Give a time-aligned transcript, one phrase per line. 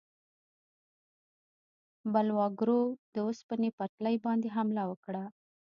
[2.13, 2.81] بلواګرو
[3.13, 5.23] د اوسپنې پټلۍ باندې حمله وکړه.